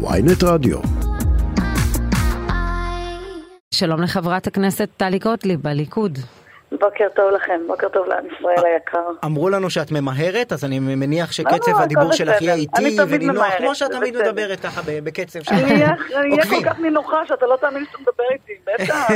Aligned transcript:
ויינט 0.00 0.42
רדיו. 0.44 0.78
שלום 3.74 4.02
לחברת 4.02 4.46
הכנסת 4.46 4.88
טלי 4.96 5.18
גוטליב 5.18 5.60
בליכוד. 5.62 6.18
בוקר 6.72 7.04
טוב 7.16 7.30
לכם, 7.30 7.60
בוקר 7.66 7.88
טוב 7.88 8.06
לעם 8.06 8.24
ישראל 8.26 8.66
היקר. 8.66 8.98
אמרו 9.24 9.48
לנו 9.48 9.70
שאת 9.70 9.92
ממהרת, 9.92 10.52
אז 10.52 10.64
אני 10.64 10.78
מניח 10.78 11.32
שקצב 11.32 11.50
לא, 11.68 11.74
הכל 11.74 11.82
הדיבור 11.82 12.12
שלך. 12.12 12.42
יהיה 12.42 12.54
אני 12.54 12.62
איטי 12.62 12.96
תמיד 12.96 13.00
ונינוח, 13.08 13.36
ממהרת, 13.36 13.58
כמו 13.58 13.74
שאת 13.74 13.90
תמיד. 13.90 14.16
מדברת 14.16 14.60
ככה 14.60 14.80
בקצב 14.86 15.42
של 15.42 15.54
אני 15.54 15.72
אהיה. 15.72 15.94
כל 16.48 16.64
כך 16.64 16.78
נינוחה 16.78 17.26
שאתה 17.26 17.46
לא 17.46 17.56
תאמין 17.60 17.84
שאתה 17.84 17.98
מדבר 17.98 18.24
איתי, 18.32 18.52
בטח. 18.66 19.08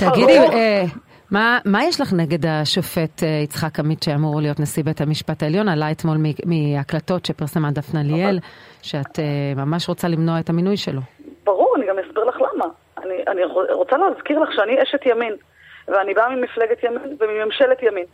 תגידי. 0.10 0.38
אה, 0.38 0.84
מה, 1.30 1.58
מה 1.64 1.84
יש 1.84 2.00
לך 2.00 2.12
נגד 2.12 2.46
השופט 2.46 3.22
אה, 3.22 3.28
יצחק 3.28 3.78
עמית 3.78 4.02
שאמור 4.02 4.40
להיות 4.40 4.60
נשיא 4.60 4.84
בית 4.84 5.00
המשפט 5.00 5.42
העליון? 5.42 5.68
עלה 5.68 5.90
אתמול 5.90 6.16
מהקלטות 6.46 7.26
שפרסמה 7.26 7.70
דפנה 7.70 8.02
ליאל, 8.02 8.38
שאת 8.82 9.18
אה, 9.18 9.52
ממש 9.56 9.88
רוצה 9.88 10.08
למנוע 10.08 10.40
את 10.40 10.48
המינוי 10.48 10.76
שלו. 10.76 11.00
ברור, 11.44 11.74
אני 11.76 11.86
גם 11.86 11.98
אסביר 11.98 12.24
לך 12.24 12.36
למה. 12.36 12.64
אני, 12.98 13.14
אני 13.28 13.44
רוצה 13.72 13.96
להזכיר 13.96 14.38
לך 14.38 14.48
שאני 14.52 14.82
אשת 14.82 15.06
ימין, 15.06 15.34
ואני 15.88 16.14
באה 16.14 16.28
ממפלגת 16.28 16.84
ימין 16.84 17.16
ומממשלת 17.20 17.82
ימין. 17.82 18.06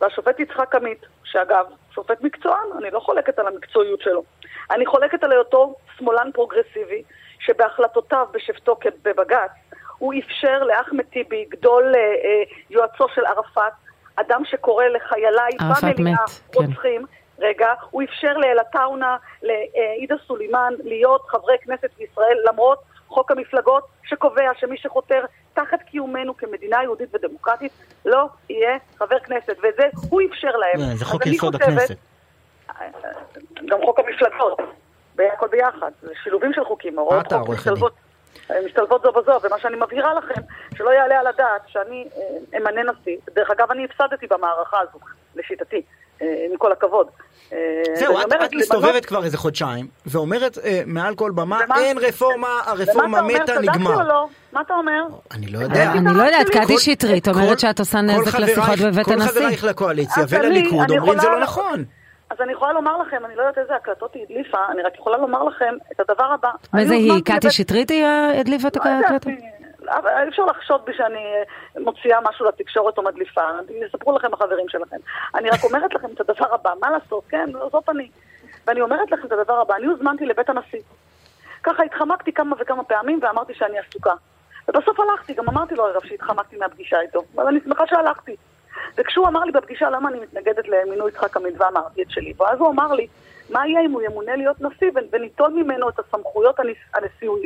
והשופט 0.00 0.40
יצחק 0.40 0.74
עמית, 0.74 1.06
שאגב, 1.24 1.66
שופט 1.94 2.22
מקצוען, 2.22 2.68
אני 2.78 2.90
לא 2.90 3.00
חולקת 3.00 3.38
על 3.38 3.46
המקצועיות 3.46 4.00
שלו. 4.00 4.22
אני 4.70 4.86
חולקת 4.86 5.24
על 5.24 5.32
היותו 5.32 5.74
שמאלן 5.98 6.30
פרוגרסיבי, 6.34 7.02
שבהחלטותיו 7.38 8.26
בשבתו 8.32 8.76
בבג"ץ, 9.02 9.50
הוא 9.98 10.14
אפשר 10.18 10.62
לאחמד 10.62 11.04
טיבי, 11.04 11.44
גדול 11.48 11.94
אה, 11.94 12.00
אה, 12.00 12.42
יועצו 12.70 13.06
של 13.14 13.26
ערפאת, 13.26 13.72
אדם 14.16 14.42
שקורא 14.44 14.84
לחייליי 14.84 15.50
ערפאת 15.60 15.96
במליאה 15.98 16.16
כן. 16.52 16.58
רוצחים, 16.64 17.06
רגע, 17.38 17.68
הוא 17.90 18.02
אפשר 18.02 18.32
לאלעטאונה, 18.36 19.16
לעאידה 19.42 20.14
סולימאן, 20.26 20.72
להיות 20.84 21.22
חברי 21.28 21.56
כנסת 21.62 21.90
בישראל, 21.98 22.38
למרות 22.50 22.78
חוק 23.08 23.30
המפלגות 23.30 23.84
שקובע 24.04 24.50
שמי 24.58 24.76
שחותר 24.76 25.24
תחת 25.54 25.82
קיומנו 25.82 26.36
כמדינה 26.36 26.82
יהודית 26.82 27.14
ודמוקרטית 27.14 27.72
לא 28.04 28.26
יהיה 28.48 28.76
חבר 28.98 29.18
כנסת, 29.18 29.56
וזה 29.58 29.88
הוא 30.10 30.20
אפשר 30.30 30.50
להם. 30.56 30.90
אה, 30.90 30.96
זה 30.96 31.04
חוק 31.04 31.26
יסוד 31.26 31.56
חושבת- 31.56 31.68
הכנסת. 31.72 31.96
גם 33.68 33.78
חוק 33.84 33.98
המפלגות, 33.98 34.58
הכל 35.34 35.48
ביחד, 35.48 35.90
זה 36.02 36.12
שילובים 36.22 36.52
של 36.52 36.64
חוקים, 36.64 36.98
הוראות 36.98 37.32
חוק 37.32 37.48
משתלבות, 37.48 37.92
משתלבות 38.66 39.02
זו 39.02 39.12
בזו, 39.12 39.32
ומה 39.42 39.56
שאני 39.58 39.76
מבהירה 39.76 40.14
לכם, 40.14 40.40
שלא 40.76 40.90
יעלה 40.90 41.20
על 41.20 41.26
הדעת 41.26 41.62
שאני 41.66 42.08
אה, 42.16 42.58
אמנה 42.58 42.80
נשיא, 42.92 43.16
דרך 43.34 43.50
אגב 43.50 43.70
אני 43.70 43.84
הפסדתי 43.84 44.26
במערכה 44.30 44.76
הזו, 44.80 44.98
לשיטתי, 45.36 45.82
אה, 46.22 46.26
עם 46.50 46.56
כל 46.58 46.72
הכבוד. 46.72 47.06
אה, 47.52 47.58
זהו, 47.94 48.18
את- 48.20 48.24
אומרת, 48.24 48.42
את 48.50 48.54
מסתובבת 48.54 48.88
למנות- 48.88 49.04
כבר 49.06 49.24
איזה 49.24 49.38
חודשיים, 49.38 49.86
ואומרת 50.06 50.58
אה, 50.64 50.82
מעל 50.86 51.14
כל 51.14 51.30
במה, 51.34 51.60
ומה? 51.64 51.78
אין 51.80 51.98
רפורמה, 51.98 52.36
ומה 52.36 52.70
הרפורמה 52.70 53.18
אתה 53.18 53.24
אומר, 53.24 53.34
מתה, 53.34 53.44
צדקתי 53.52 53.68
או 53.68 53.72
נגמר. 53.72 54.08
לא? 54.08 54.26
מה 54.52 54.60
אתה 54.60 54.74
אומר? 54.74 55.02
אני 55.34 55.46
לא 55.46 55.58
יודע. 55.58 55.92
אני 55.92 56.14
לא 56.18 56.22
יודעת, 56.22 56.46
כל- 56.52 56.58
קטי 56.64 56.78
שטרית 56.78 57.28
אומרת 57.28 57.48
כל- 57.48 57.58
שאת 57.58 57.78
עושה 57.80 57.98
כל 57.98 58.04
נזק 58.04 58.38
לשיחות 58.38 58.78
בבית 58.78 59.06
כל 59.06 59.12
הנשיא. 59.12 59.30
חברייך 59.30 59.64
לקואליציה 59.64 60.22
ולליכוד 60.28 60.90
אומרים 60.90 61.20
זה 61.20 61.28
לא 61.28 61.40
נכון. 61.40 61.84
אז 62.30 62.40
אני 62.40 62.52
יכולה 62.52 62.72
לומר 62.72 62.98
לכם, 62.98 63.24
אני 63.24 63.36
לא 63.36 63.42
יודעת 63.42 63.58
איזה 63.58 63.74
הקלטות 63.76 64.14
היא 64.14 64.22
הדליפה, 64.22 64.58
אני 64.70 64.82
רק 64.82 64.94
יכולה 64.94 65.16
לומר 65.16 65.44
לכם 65.44 65.74
את 65.92 66.00
הדבר 66.00 66.24
הבא. 66.32 66.50
וזה 66.74 66.94
אני 66.94 67.10
היא? 67.12 67.22
קטי 67.24 67.50
שטרית 67.50 67.90
היא 67.90 68.06
הדליפה 68.40 68.68
את 68.68 68.76
לא 68.76 68.82
ההקלטות? 68.90 69.32
אבל 69.88 70.10
אי 70.22 70.28
אפשר 70.28 70.44
לחשוד 70.44 70.84
בי 70.84 70.92
שאני 70.96 71.18
אה, 71.18 71.82
מוציאה 71.82 72.18
משהו 72.20 72.46
לתקשורת 72.46 72.98
או 72.98 73.02
מדליפה, 73.02 73.40
יספרו 73.86 74.16
לכם 74.16 74.34
החברים 74.34 74.68
שלכם. 74.68 74.96
אני 75.34 75.50
רק 75.50 75.64
אומרת 75.64 75.94
לכם 75.94 76.08
את 76.14 76.20
הדבר 76.20 76.54
הבא, 76.54 76.72
מה 76.80 76.90
לעשות, 76.90 77.24
כן, 77.28 77.50
זאת 77.72 77.88
אני. 77.88 78.08
ואני 78.66 78.80
אומרת 78.80 79.10
לכם 79.10 79.26
את 79.26 79.32
הדבר 79.32 79.60
הבא, 79.60 79.76
אני 79.76 79.86
הוזמנתי 79.86 80.26
לבית 80.26 80.48
הנשיא. 80.48 80.80
ככה 81.62 81.82
התחמקתי 81.82 82.32
כמה 82.32 82.56
וכמה 82.60 82.84
פעמים 82.84 83.18
ואמרתי 83.22 83.54
שאני 83.54 83.78
עסוקה. 83.78 84.12
ובסוף 84.68 85.00
הלכתי, 85.00 85.34
גם 85.34 85.48
אמרתי 85.48 85.74
לו 85.74 85.90
אגב 85.90 86.00
שהתחמקתי 86.04 86.56
מהפגישה 86.56 87.00
איתו, 87.00 87.22
אבל 87.34 87.46
אני 87.46 87.60
שמחה 87.64 87.86
שהלכתי. 87.86 88.36
וכשהוא 88.98 89.28
אמר 89.28 89.44
לי 89.44 89.52
בפגישה 89.52 89.90
למה 89.90 90.08
אני 90.08 90.20
מתנגדת 90.20 90.68
למינוי 90.68 91.08
יצחק 91.10 91.36
עמית 91.36 91.60
ואמרתי 91.60 92.02
את 92.02 92.10
שלי, 92.10 92.32
ואז 92.40 92.58
הוא 92.58 92.70
אמר 92.70 92.92
לי, 92.92 93.06
מה 93.50 93.66
יהיה 93.66 93.80
אם 93.80 93.90
הוא 93.90 94.02
ימונה 94.02 94.36
להיות 94.36 94.56
נשיא 94.60 94.90
וניטול 95.12 95.50
ממנו 95.52 95.88
את 95.88 95.98
הסמכויות 95.98 96.60
הנש... 96.60 96.76
הנשיאו... 96.94 97.36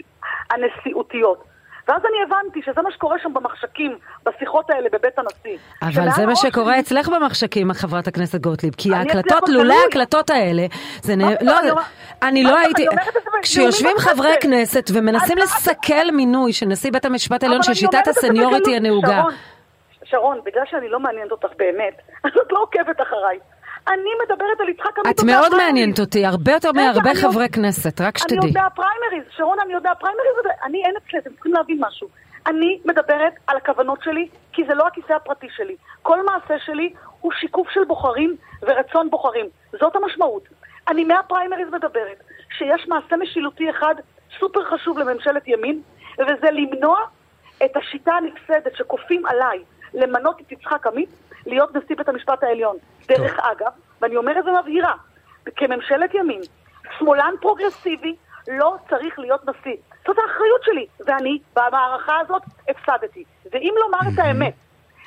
הנשיאותיות. 0.51 1.45
ואז 1.89 2.03
אני 2.05 2.17
הבנתי 2.27 2.61
שזה 2.63 2.83
מה 2.83 2.93
שקורה 2.93 3.17
שם 3.23 3.35
במחשכים, 3.35 3.99
בשיחות 4.27 4.71
האלה 4.71 4.89
בבית 4.93 5.19
הנשיא. 5.19 5.59
אבל 5.83 6.11
זה 6.17 6.27
מה 6.27 6.37
שקורה 6.37 6.73
שלי- 6.73 6.81
אצלך 6.81 7.09
במחשכים, 7.09 7.73
חברת 7.73 8.07
הכנסת 8.09 8.41
גוטליב, 8.41 8.75
כי 8.79 8.95
ההקלטות, 8.95 9.49
לולא. 9.49 9.75
ההקלטות 9.85 10.31
האלה, 10.31 10.67
זה 11.03 11.17
נ... 11.17 11.21
לא, 11.21 11.55
אני 12.23 12.43
לא 12.43 12.59
הייתי, 12.59 12.87
כשיושבים. 13.43 13.97
חברי 13.99 14.35
כנסת 14.41 14.91
ומנסים 14.95 15.39
לסכל 15.39 16.11
מינוי 16.13 16.53
של 16.53 16.67
נשיא 16.67 16.93
בית 16.93 17.05
המשפט 17.05 17.43
העליון, 17.43 17.63
את 17.63 18.05
זה 18.05 18.11
הסניוריטי. 18.11 18.77
הנהוגה, 18.77 19.23
שרון, 20.11 20.41
בגלל 20.45 20.63
שאני 20.71 20.89
לא 20.89 21.01
מעניינת 21.01 21.33
אותך 21.33 21.49
באמת, 21.57 21.95
אז 22.25 22.31
את 22.47 22.53
לא 22.53 22.59
עוקבת 22.63 23.01
אחריי. 23.03 23.39
אני 23.89 24.11
מדברת 24.25 24.61
על 24.61 24.69
יצחק 24.69 24.99
עמית. 24.99 25.21
את 25.21 25.25
מאוד. 25.25 25.55
מעניינת 25.57 25.99
אותי, 25.99 26.27
הרבה 26.27 26.53
יותר 26.53 26.73
מהרבה 26.73 27.11
אני 27.11 27.21
חברי 27.21 27.49
כנסת, 27.49 28.01
רק 28.01 28.15
אני 28.15 28.19
שתדעי. 28.19 28.49
יודע 28.49 28.69
פריימריז, 28.75 29.33
שרון, 29.37 29.59
אני 29.61 29.73
יודע 29.73 29.91
פריימריז, 30.01 30.37
אני 30.65 30.85
אין 30.85 30.95
אצלי, 30.97 31.19
אתם 31.19 31.31
צריכים 31.35 31.53
להבין 31.53 31.79
משהו. 31.81 32.09
אני 32.47 32.81
מדברת 32.85 33.33
על 33.47 33.57
הכוונות 33.57 33.99
שלי, 34.03 34.29
כי 34.53 34.63
זה 34.69 34.75
לא 34.75 34.87
הכיסא 34.87 35.13
הפרטי 35.13 35.47
שלי. 35.57 35.77
כל 36.03 36.19
מעשה 36.25 36.55
שלי 36.65 36.93
הוא 37.21 37.33
שיקוף 37.33 37.71
של 37.71 37.85
בוחרים 37.85 38.37
ורצון 38.63 39.11
בוחרים. 39.11 39.47
זאת 39.81 39.97
המשמעות. 39.97 40.43
אני 40.89 41.05
מהפריימריז 41.05 41.69
מדברת 41.69 42.23
שיש 42.59 42.89
מעשה 42.89 43.17
משילותי 43.17 43.71
אחד 43.71 43.95
סופר 44.41 44.65
חשוב 44.65 44.99
לממשלת 44.99 45.49
ימין, 45.49 45.83
וזה 46.19 46.51
למנוע 46.53 46.99
את 47.65 47.77
השיטה 47.77 48.13
הנפסדת 48.13 48.77
שכופים 48.77 49.27
עליי 49.27 49.59
למנות 49.95 50.41
את 50.41 50.53
יצחק 50.53 50.87
עמית 50.87 51.09
להיות 51.47 51.77
נשיא 51.77 51.97
בית 51.97 52.09
המשפט 52.09 52.43
העליון. 52.43 52.77
דרך 53.09 53.39
אגב, 53.39 53.73
ואני 54.01 54.17
אומרת 54.17 54.45
ומבהירה, 54.47 54.95
כממשלת 55.57 56.15
ימין, 56.15 56.41
שמאלן 56.99 57.35
פרוגרסיבי 57.41 58.17
לא 58.49 58.77
צריך 58.91 59.19
להיות 59.19 59.41
נשיא. 59.49 59.77
זאת 60.07 60.17
האחריות 60.19 60.63
שלי, 60.65 60.87
ואני 61.07 61.39
במערכה 61.57 62.19
הזאת 62.21 62.43
הפסדתי. 62.69 63.25
ואם 63.53 63.75
לומר 63.81 63.99
את 64.15 64.19
האמת 64.19 64.55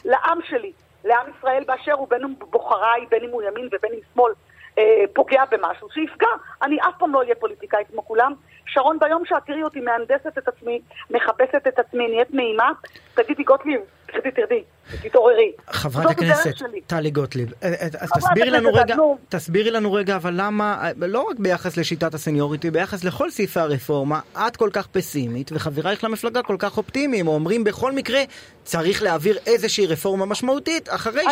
לעם 0.06 0.40
שלי, 0.44 0.72
לעם 1.04 1.26
ישראל 1.38 1.64
באשר 1.68 1.94
הוא 1.94 2.08
בין 2.10 2.24
אם 2.24 2.34
בוחריי, 2.40 3.06
בין 3.10 3.24
אם 3.24 3.30
הוא 3.30 3.42
ימין 3.42 3.70
ובין 3.72 3.92
אם 3.94 4.00
שמאל, 4.14 4.34
אה, 4.78 5.04
פוגע 5.14 5.44
במשהו, 5.52 5.90
שיפגע. 5.90 6.28
אני 6.62 6.78
אף 6.82 6.94
פעם 6.98 7.14
לא 7.14 7.20
אהיה 7.20 7.36
פוליטיקאית 7.36 7.88
כמו 7.92 8.06
כולם. 8.06 8.34
שרון, 8.68 9.00
ביום 9.00 9.25
שאת 9.25 9.44
תראי 9.46 9.63
אותי 9.63 9.79
מהנדסת 9.79 10.38
את 10.38 10.47
עצמי, 10.47 10.81
מכבסת 11.09 11.68
את 11.68 11.79
עצמי, 11.79 12.07
נהיית 12.07 12.34
נעימה, 12.34 12.72
תגידי 13.13 13.44
גוטליב, 13.44 13.81
תרדי, 14.06 14.31
תרדי, 14.31 14.63
תתעוררי. 15.01 15.51
חברת 15.69 16.12
הכנסת. 16.12 16.53
טלי 16.88 17.12
גוטליב, 17.12 17.53
אה, 17.63 17.68
אה, 17.68 17.88
אז 18.00 18.09
תסבירי 18.18 18.50
לנו 18.50 18.74
רגע. 18.74 18.96
תסבירי 19.29 19.72
לנו 19.72 19.94
רגע, 19.94 20.16
אבל 20.16 20.34
למה, 20.38 20.78
אה, 20.81 21.07
לא 21.07 21.22
רק 21.22 21.40
ביחס 21.40 21.78
לשיטת 21.78 22.13
הסניוריטי, 22.13 22.72
ביחס 22.72 23.03
לכל 23.03 23.29
סעיפי 23.29 23.59
הרפורמה, 23.59 24.19
את 24.47 24.57
כל 24.57 24.69
כך 24.74 24.88
פסימית, 24.88 25.51
וחברייך 25.51 26.03
למפלגה 26.03 26.44
כל 26.44 26.56
כך 26.59 26.78
אופטימיים, 26.78 27.28
אומרים 27.28 27.63
בכל 27.63 27.91
מקרה, 27.91 28.22
צריך 28.63 29.03
להעביר 29.03 29.38
איזושהי 29.47 29.85
רפורמה 29.85 30.25
משמעותית, 30.25 30.90
אחרי 30.90 31.24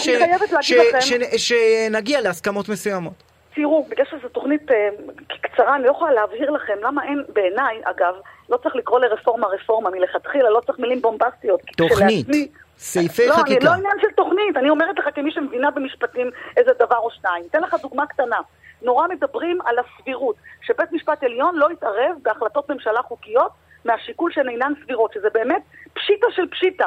שנגיע 1.37 2.21
להסכמות 2.21 2.69
מסוימות. 2.69 3.30
תראו, 3.56 3.84
בגלל 3.89 4.06
שזו 4.06 4.29
תוכנית 4.29 4.72
אה, 4.72 4.89
קצרה, 5.41 5.75
אני 5.75 5.84
לא 5.84 5.91
יכולה 5.91 6.12
להבהיר 6.12 6.51
לכם 6.51 6.73
למה 6.81 7.03
אין, 7.03 7.23
בעיניי, 7.34 7.81
אגב, 7.84 8.16
לא 8.50 8.57
צריך 8.57 8.75
לקרוא 8.75 9.00
לרפורמה 9.00 9.47
רפורמה 9.47 9.89
מלכתחילה, 9.89 10.50
לא 10.50 10.59
צריך 10.66 10.79
מילים 10.79 11.01
בומבסטיות. 11.01 11.61
תוכנית, 11.78 12.25
כשלעצמי- 12.28 12.47
סעיפי 12.78 13.28
לא, 13.28 13.34
אני, 13.34 13.41
חקיקה. 13.41 13.66
לא 13.66 13.72
עניין 13.72 13.94
של 14.01 14.07
תוכנית, 14.16 14.57
אני 14.57 14.69
אומרת 14.69 15.00
לך 15.00 15.06
כמי 15.16 15.31
שמבינה 15.31 15.72
במשפטים 15.72 16.29
איזה 16.57 16.72
דבר 16.79 16.97
או 16.97 17.09
שניים. 17.11 17.44
אתן 17.50 17.61
לך 17.61 17.75
דוגמה 17.81 18.06
קטנה. 18.06 18.38
נורא 18.81 19.07
מדברים 19.07 19.59
על 19.66 19.75
הסבירות, 19.79 20.35
שבית 20.61 20.91
משפט 20.91 21.23
עליון 21.23 21.56
לא 21.56 21.72
יתערב 21.72 22.11
בהחלטות 22.22 22.70
ממשלה 22.70 23.02
חוקיות 23.02 23.52
מהשיקול 23.85 24.31
שהן 24.31 24.49
אינן 24.49 24.73
סבירות, 24.84 25.14
שזה 25.14 25.28
באמת 25.34 25.61
פשיטה 25.93 26.28
של 26.35 26.47
פשיטה. 26.52 26.85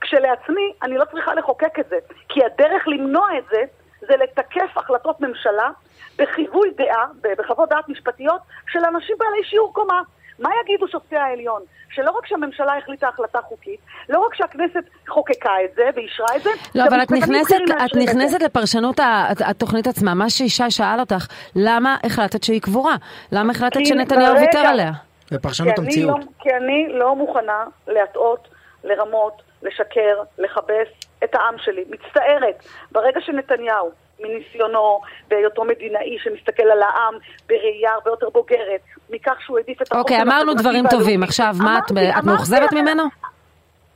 כשלעצמי, 0.00 0.72
אני 0.82 0.98
לא 0.98 1.04
צריכה 1.04 1.34
לחוקק 1.34 1.78
את 1.78 1.88
זה, 1.88 1.96
כי 2.28 2.40
הדרך 2.44 2.88
למנוע 2.88 3.28
את 3.38 3.44
זה, 3.50 3.64
זה 4.00 4.16
לתקף 4.16 4.76
החלטות 4.76 5.20
ממשלה 5.20 5.70
בחיווי 6.18 6.70
דעה, 6.76 7.06
בחוות 7.38 7.68
דעת 7.68 7.88
משפטיות, 7.88 8.40
של 8.72 8.78
אנשים 8.84 9.16
בעלי 9.18 9.44
שיעור 9.44 9.72
קומה. 9.74 10.02
מה 10.38 10.50
יגידו 10.62 10.88
שופטי 10.88 11.16
העליון? 11.16 11.62
שלא 11.90 12.10
רק 12.10 12.26
שהממשלה 12.26 12.78
החליטה 12.78 13.08
החלטה 13.08 13.40
חוקית, 13.40 13.80
לא 14.08 14.26
רק 14.26 14.34
שהכנסת 14.34 14.84
חוקקה 15.08 15.50
את 15.64 15.74
זה 15.76 15.82
ואישרה 15.94 16.36
את 16.36 16.42
זה, 16.42 16.50
לא, 16.74 16.84
אבל 16.84 17.02
את 17.02 17.10
נכנסת, 17.10 17.56
את. 17.84 17.96
נכנסת 17.96 18.42
לפרשנות 18.42 19.00
התוכנית 19.46 19.86
עצמה. 19.86 20.14
מה 20.14 20.30
שישי 20.30 20.70
שאל 20.70 21.00
אותך, 21.00 21.26
למה 21.56 21.96
החלטת 22.04 22.42
שהיא 22.42 22.60
קבורה? 22.60 22.96
למה 23.32 23.52
החלטת 23.52 23.86
שנתניהו 23.86 24.36
ויתר 24.36 24.58
עליה? 24.58 24.90
בפרשנות 25.32 25.74
כי 25.74 25.80
אני 25.80 25.86
המציאות. 25.86 26.20
לא, 26.20 26.26
כי 26.38 26.48
אני 26.54 26.88
לא 26.90 27.16
מוכנה 27.16 27.64
להטעות, 27.86 28.48
לרמות, 28.84 29.42
לשקר, 29.62 30.22
לכבס 30.38 30.88
את 31.24 31.34
העם 31.34 31.54
שלי. 31.58 31.84
מצטערת, 31.90 32.64
ברגע 32.92 33.20
שנתניהו 33.20 33.90
מניסיונו, 34.20 35.00
בהיותו 35.28 35.64
מדינאי 35.64 36.18
שמסתכל 36.18 36.62
על 36.62 36.82
העם 36.82 37.14
בראייה 37.48 37.92
הרבה 37.92 38.10
יותר 38.10 38.30
בוגרת, 38.30 38.80
מכך 39.10 39.36
שהוא 39.40 39.58
העדיף 39.58 39.82
את 39.82 39.92
אוקיי, 39.92 40.22
אמרנו 40.22 40.54
דברים 40.54 40.84
טובים, 40.90 41.22
עכשיו 41.22 41.54
מה, 41.64 41.78
את, 41.78 41.84
את 42.18 42.24
מאוכזבת 42.24 42.72
ממנו? 42.72 43.04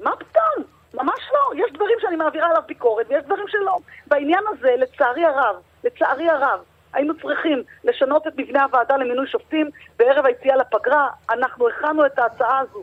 מה 0.00 0.10
פתאום? 0.16 0.64
ממש 0.94 1.20
לא. 1.32 1.64
יש 1.64 1.72
דברים 1.72 1.96
שאני 2.00 2.16
מעבירה 2.16 2.48
עליו 2.50 2.62
ביקורת 2.66 3.06
ויש 3.08 3.24
דברים 3.24 3.48
שלא. 3.48 3.78
בעניין 4.06 4.44
הזה, 4.48 4.74
לצערי 4.78 5.24
הרב, 5.24 5.56
לצערי 5.84 6.28
הרב, 6.30 6.60
היינו 6.92 7.14
צריכים 7.22 7.62
לשנות 7.84 8.26
את 8.26 8.32
מבנה 8.36 8.64
הוועדה 8.64 8.96
למינוי 8.96 9.26
שופטים 9.26 9.70
בערב 9.98 10.26
היציאה 10.26 10.56
לפגרה. 10.56 11.08
אנחנו 11.30 11.68
הכנו 11.68 12.06
את 12.06 12.18
ההצעה 12.18 12.58
הזו 12.58 12.82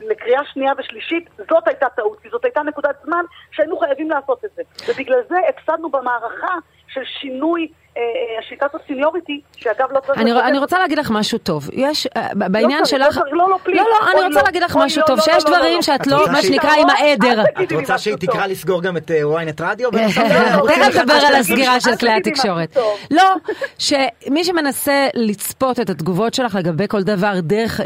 לקריאה 0.00 0.44
שנייה 0.44 0.72
ושלישית, 0.78 1.30
זאת 1.50 1.68
הייתה 1.68 1.86
טעות, 1.96 2.20
כי 2.20 2.28
זאת 2.28 2.44
הייתה 2.44 2.62
נקודת 2.62 2.96
זמן 3.04 3.24
שהיינו 3.50 3.78
חייבים 3.78 4.10
לעשות 4.10 4.44
את 4.44 4.50
זה. 4.56 4.62
ובגלל 4.88 5.20
זה 5.28 5.36
הפסדנו 5.48 5.90
במערכה 5.90 6.58
של 6.88 7.04
שינוי 7.20 7.68
אה, 7.96 8.02
אה, 8.02 8.42
שיטת 8.48 8.74
הסיניוריטי, 8.74 9.40
שאגב 9.56 9.92
לא 9.92 10.00
צריך... 10.00 10.18
אני, 10.18 10.32
אני 10.32 10.58
רוצה 10.58 10.78
להגיד 10.78 10.98
לך 10.98 11.10
משהו 11.10 11.38
טוב. 11.38 11.70
יש, 11.72 12.06
אה, 12.16 12.28
בעניין 12.34 12.78
לא 12.78 12.84
שלך... 12.84 13.16
לא, 13.16 13.38
לא, 13.38 13.48
לא, 13.48 13.58
לא, 13.66 13.82
לא, 13.82 14.10
אני 14.12 14.26
רוצה 14.26 14.42
להגיד 14.42 14.62
לך 14.62 14.76
משהו 14.76 15.02
טוב, 15.06 15.20
שיש 15.20 15.44
דברים 15.44 15.82
שאת 15.82 16.06
לא, 16.06 16.26
מה 16.32 16.42
שנקרא, 16.42 16.70
עם 16.70 16.90
העדר. 16.90 17.42
את 17.62 17.72
רוצה 17.72 17.98
שהיא 17.98 18.16
תקרא 18.16 18.46
לסגור 18.46 18.82
גם 18.82 18.96
את 18.96 19.10
ynet 19.10 19.62
רדיו? 19.62 19.90
תכף 20.68 20.96
נדבר 20.96 21.14
על 21.14 21.34
הסגירה 21.34 21.80
של 21.80 21.96
כלי 21.96 22.12
התקשורת. 22.12 22.76
לא, 23.10 23.34
שמי 23.78 24.44
שמנסה 24.44 25.08
לצפות 25.14 25.80
את 25.80 25.90
התגובות 25.90 26.34
שלך 26.34 26.54
לגבי 26.54 26.88
כל 26.88 27.02
דבר 27.02 27.32
דרך, 27.40 27.80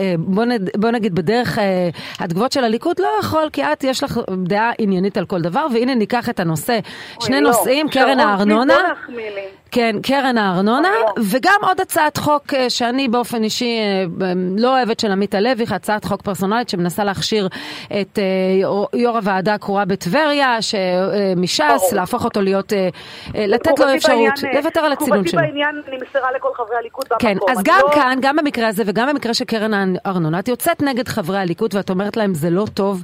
בוא 0.77 0.91
נגיד 0.91 1.15
בדרך 1.15 1.59
התגובות 2.19 2.53
של 2.53 2.65
הליכוד, 2.65 3.01
לא 3.01 3.09
יכול, 3.21 3.49
כי 3.53 3.63
את, 3.65 3.85
יש 3.85 4.05
לך 4.05 4.19
דעה 4.45 4.71
עניינית 4.79 5.17
על 5.17 5.27
כל 5.27 5.41
דבר, 5.41 5.67
והנה 5.75 5.95
ניקח 5.95 6.29
את 6.29 6.41
הנושא. 6.41 6.79
שני 7.21 7.41
נושאים, 7.41 7.89
קרן 7.89 8.21
הארנונה. 8.21 8.90
כן, 9.71 9.97
קרן 10.03 10.39
הארנונה, 10.39 10.89
וגם 11.31 11.61
עוד 11.63 11.81
הצעת 11.81 12.17
חוק 12.17 12.55
אה, 12.55 12.71
שאני 12.71 13.09
באופן 13.09 13.43
אישי 13.45 13.79
אה, 13.79 14.33
לא 14.59 14.77
אוהבת 14.77 15.01
של 15.01 15.13
עמית 15.13 15.35
הלוי, 15.35 15.65
הצעת 15.71 16.05
חוק 16.05 16.23
פרסונלית 16.23 16.69
שמנסה 16.69 17.05
להכשיר 17.05 17.49
את 18.01 18.19
אה, 18.19 18.99
יו"ר 18.99 19.17
הוועדה 19.17 19.55
הקרואה 19.55 19.85
בטבריה, 19.85 20.59
מש"ס, 21.37 21.93
להפוך 21.93 22.25
אותו 22.25 22.43
להיות, 22.43 22.73
לתת 23.35 23.79
לו 23.79 23.95
אפשרות, 23.95 24.33
לוותר 24.55 24.81
על 24.81 24.93
הצינון 24.93 25.27
שלו. 25.27 25.41
תגובתי 25.41 25.53
בעניין 25.53 25.83
נמסרה 25.91 26.33
לכל 26.37 26.49
חברי 26.57 26.77
הליכוד 26.77 27.05
במקום. 27.11 27.29
כן, 27.29 27.37
אז 27.53 27.59
גם 27.65 27.81
לא- 27.83 27.95
כאן, 27.95 28.19
גם 28.23 28.37
במקרה 28.37 28.69
הזה 28.69 28.83
וגם 28.87 29.09
במקרה 29.09 29.35
של 29.35 29.45
קרן 29.45 29.95
הארנונה, 30.05 30.39
את 30.39 30.49
יוצאת 30.49 30.83
נגד 30.83 31.09
חברי 31.09 31.39
הליכוד 31.39 31.75
ואת 31.75 31.91
אומרת 31.91 32.17
להם 32.17 32.35
זה 32.35 32.51
לא 32.51 32.67
טוב, 32.75 33.03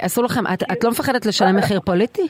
אסור 0.00 0.24
לכם, 0.24 0.44
את 0.72 0.84
לא 0.84 0.90
מפחדת 0.90 1.26
לשלם 1.26 1.56
מחיר 1.56 1.80
פוליטי? 1.80 2.28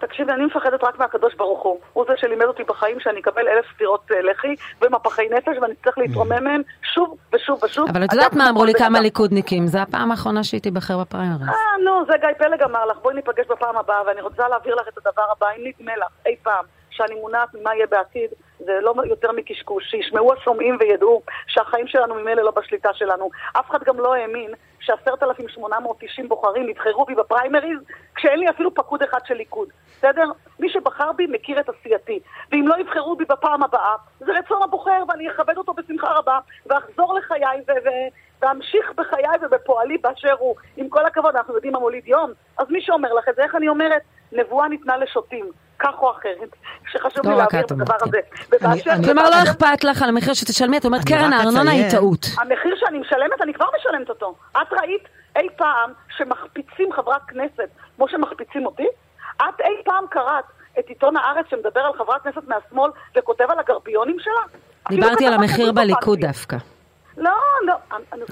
תקשיבי, 0.00 0.32
אני 0.32 0.44
מפחדת 0.44 0.84
רק 0.84 0.98
מהקדוש 0.98 1.34
ברוך 1.34 1.62
הוא. 1.62 1.78
הוא 1.92 2.04
זה 2.08 2.12
שלימד 2.16 2.44
אותי 2.44 2.64
בחיים 2.64 3.00
שאני 3.00 3.20
אקבל 3.20 3.48
אלף 3.48 3.64
סטירות 3.74 4.12
אה, 4.12 4.22
לחי 4.22 4.54
ומפחי 4.82 5.28
נפש 5.30 5.56
ואני 5.62 5.72
אצטרך 5.72 5.98
להתרומם 5.98 6.44
מהם 6.44 6.62
שוב 6.94 7.16
ושוב 7.32 7.64
ושוב. 7.64 7.88
אבל 7.88 8.04
את 8.04 8.12
יודעת 8.12 8.34
מה 8.34 8.50
אמרו 8.50 8.64
לי 8.64 8.74
כמה 8.74 9.00
ליכודניקים? 9.00 9.66
זה 9.66 9.82
הפעם 9.82 10.10
האחרונה 10.10 10.44
שהיא 10.44 10.60
תיבחר 10.60 10.98
בפריימריז. 10.98 11.48
אה, 11.48 11.54
נו, 11.84 12.06
זה 12.06 12.12
גיא 12.20 12.28
פלג 12.38 12.62
אמר 12.62 12.86
לך, 12.86 12.96
בואי 13.02 13.14
ניפגש 13.14 13.46
בפעם 13.46 13.76
הבאה 13.76 14.02
ואני 14.06 14.20
רוצה 14.20 14.48
להעביר 14.48 14.74
לך 14.74 14.88
את 14.88 14.98
הדבר 14.98 15.24
הבא, 15.36 15.46
אם 15.56 15.62
נדמה 15.66 15.96
לך 15.96 16.12
אי 16.26 16.36
פעם 16.42 16.64
שאני 16.98 17.14
מונעת 17.20 17.54
ממה 17.54 17.74
יהיה 17.74 17.86
בעתיד, 17.86 18.30
זה 18.58 18.78
לא 18.80 18.94
יותר 19.04 19.32
מקשקוש, 19.32 19.84
שישמעו 19.90 20.32
השומעים 20.32 20.76
וידעו 20.80 21.22
שהחיים 21.46 21.86
שלנו 21.86 22.14
ממילא 22.14 22.42
לא 22.42 22.50
בשליטה 22.50 22.94
שלנו. 22.94 23.30
אף 23.52 23.70
אחד 23.70 23.84
גם 23.84 24.00
לא 24.00 24.14
האמין 24.14 24.50
ש-10,890 24.80 26.28
בוחרים 26.28 26.68
יבחרו 26.68 27.04
בי 27.04 27.14
בפריימריז 27.14 27.78
כשאין 28.14 28.38
לי 28.38 28.50
אפילו 28.50 28.74
פקוד 28.74 29.02
אחד 29.02 29.18
של 29.24 29.34
ליכוד, 29.34 29.68
בסדר? 29.86 30.24
מי 30.60 30.70
שבחר 30.70 31.12
בי 31.12 31.26
מכיר 31.26 31.60
את 31.60 31.68
עשייתי. 31.68 32.20
ואם 32.52 32.68
לא 32.68 32.78
יבחרו 32.80 33.16
בי 33.16 33.24
בפעם 33.24 33.62
הבאה, 33.62 33.96
זה 34.18 34.32
רצון 34.38 34.62
הבוחר 34.62 35.02
ואני 35.08 35.30
אכבד 35.30 35.56
אותו 35.56 35.74
בשמחה 35.74 36.12
רבה 36.12 36.38
ואחזור 36.66 37.14
לחיי 37.14 37.60
ו... 37.68 37.72
ו- 37.84 38.08
ואמשיך 38.42 38.92
בחיי 38.96 39.24
ובפועלי 39.42 39.98
באשר 39.98 40.34
הוא. 40.38 40.54
עם 40.76 40.88
כל 40.88 41.06
הכבוד, 41.06 41.36
אנחנו 41.36 41.54
יודעים 41.54 41.72
מה 41.72 41.78
מוליד 41.78 42.06
יום. 42.08 42.32
אז 42.58 42.66
מי 42.70 42.80
שאומר 42.82 43.14
לך 43.14 43.28
את 43.28 43.34
זה, 43.34 43.42
איך 43.42 43.54
אני 43.54 43.68
אומרת? 43.68 44.02
נבואה 44.32 44.68
ניתנה 44.68 44.96
לשוטים. 44.96 45.50
כך 45.78 45.94
או 45.98 46.10
אחרת, 46.10 46.56
שחשוב 46.92 47.26
לי 47.26 47.36
להעביר 47.36 47.60
את 47.60 47.70
הדבר 47.70 47.94
הזה. 48.00 48.18
כלומר, 49.04 49.30
לא 49.30 49.42
אכפת 49.42 49.84
לך 49.84 50.02
על 50.02 50.08
המחיר 50.08 50.34
שתשלמי, 50.34 50.78
את 50.78 50.84
אומרת, 50.84 51.04
קרן 51.04 51.32
הארנונה 51.32 51.70
היא 51.70 51.90
טעות. 51.90 52.26
המחיר 52.38 52.76
שאני 52.76 52.98
משלמת, 52.98 53.42
אני 53.42 53.54
כבר 53.54 53.66
משלמת 53.78 54.08
אותו. 54.08 54.34
את 54.52 54.72
ראית 54.72 55.02
אי 55.36 55.48
פעם 55.56 55.92
שמחפיצים 56.16 56.92
חברת 56.92 57.22
כנסת 57.28 57.68
כמו 57.96 58.08
שמחפיצים 58.08 58.66
אותי? 58.66 58.86
את 59.36 59.60
אי 59.60 59.82
פעם 59.84 60.04
קראת 60.10 60.44
את 60.78 60.88
עיתון 60.88 61.16
הארץ 61.16 61.46
שמדבר 61.50 61.80
על 61.80 61.92
חברת 61.98 62.22
כנסת 62.22 62.48
מהשמאל 62.48 62.90
וכותב 63.18 63.44
על 63.48 63.58
הגרביונים 63.58 64.16
שלה? 64.20 64.58
דיברתי 64.88 65.26
על 65.26 65.34
המחיר 65.34 65.72
בליכוד 65.72 66.20
דווקא. 66.20 66.56
לא, 67.16 67.30
לא. 67.66 67.74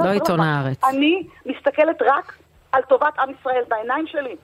לא 0.05 0.11
עיתון 0.11 0.41
הארץ. 0.41 0.85
אני 0.85 1.27
מסתכלת 1.47 2.03
רק 2.03 2.33
על 2.73 2.83
טובת 2.83 3.19
עם 3.19 3.31
ישראל 3.41 3.63
בעיניים 3.69 4.07
שלי. 4.07 4.37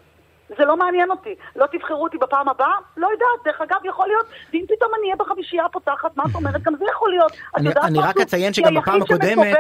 זה 0.59 0.65
לא 0.65 0.77
מעניין 0.77 1.11
אותי. 1.11 1.35
לא 1.57 1.67
תבחרו 1.73 2.03
אותי 2.03 2.19
בפעם 2.19 2.49
הבאה? 2.49 2.75
לא 2.97 3.07
יודעת. 3.07 3.45
דרך 3.45 3.61
אגב, 3.61 3.79
יכול 3.85 4.07
להיות, 4.07 4.27
ואם 4.53 4.65
פתאום 4.69 4.91
אני 4.99 5.05
אהיה 5.05 5.17
בחמישייה 5.17 5.65
הפותחת, 5.65 6.17
מה 6.17 6.25
את 6.31 6.35
אומרת? 6.35 6.63
גם 6.63 6.75
זה 6.79 6.85
יכול 6.91 7.11
להיות. 7.11 7.33
אני, 7.57 7.69
אני 7.83 7.99
רק 7.99 8.17
אציין 8.17 8.53
שגם 8.53 8.75
בפעם 8.75 9.03
הקודמת... 9.03 9.57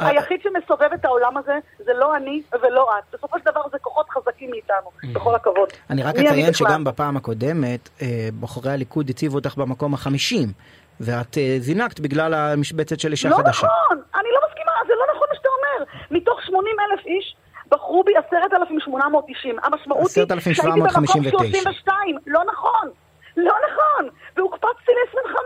אה, 0.00 0.08
היחיד 0.08 0.40
שמסובב 0.42 0.88
את 0.94 1.04
העולם 1.04 1.36
הזה 1.36 1.58
זה 1.78 1.92
לא 1.94 2.16
אני 2.16 2.42
ולא 2.62 2.90
את. 2.98 3.14
בסופו 3.14 3.38
של 3.38 3.44
דבר 3.44 3.60
זה 3.72 3.78
כוחות 3.78 4.10
חזקים 4.10 4.50
מאיתנו, 4.50 4.90
mm. 5.02 5.06
בכל 5.12 5.34
הכבוד. 5.34 5.68
אני 5.90 6.02
רק 6.02 6.16
אציין 6.16 6.52
שגם 6.52 6.84
בפעם 6.84 7.16
הקודמת, 7.16 7.88
אה, 8.02 8.28
בוחרי 8.32 8.72
הליכוד 8.72 9.10
הציבו 9.10 9.34
אותך 9.34 9.56
במקום 9.56 9.94
החמישים, 9.94 10.48
ואת 11.00 11.38
אה, 11.38 11.56
זינקת 11.58 12.00
בגלל 12.00 12.34
המשבצת 12.34 13.00
של 13.00 13.12
אישה 13.12 13.28
לא 13.28 13.36
חדשה. 13.36 13.66
לא 13.66 13.72
נכון, 13.84 14.02
אני 14.14 14.28
לא 14.32 14.40
מסכימה, 14.48 14.72
זה 14.86 14.92
לא 14.94 15.14
נכון 15.16 15.28
מה 15.30 15.34
שאתה 15.36 15.48
אומר. 15.48 15.84
מתוך 16.10 16.42
80 16.42 16.76
אלף 16.80 17.06
איש, 17.06 17.36
בחרו 17.72 18.04
בי 18.04 18.12
10,890. 18.16 19.56
המשמעות 19.62 20.10
היא 20.16 20.54
שהייתי 20.54 20.80
במקום 20.80 21.06
32. 21.06 22.18
לא 22.26 22.40
נכון. 22.52 22.88
לא 23.36 23.54
נכון. 23.70 24.08
והוקפצתי 24.36 24.92
ל-25. 24.92 25.36